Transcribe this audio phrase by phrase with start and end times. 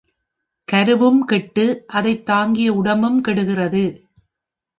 [0.67, 1.83] கருவும் கெட்டு,
[1.87, 3.85] அதைத் தாங்கிய உடம்பும் கெடுகிறது.